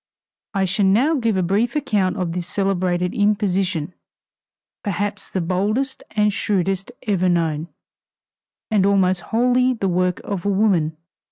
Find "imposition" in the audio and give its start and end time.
3.13-3.93